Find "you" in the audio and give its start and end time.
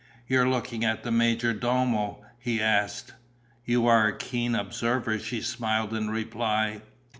3.65-3.85